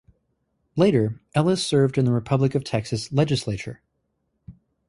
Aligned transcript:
Later, 0.75 1.21
Ellis 1.35 1.63
served 1.63 1.95
in 1.95 2.05
the 2.05 2.11
Republic 2.11 2.55
of 2.55 2.63
Texas 2.63 3.11
legislature. 3.11 3.81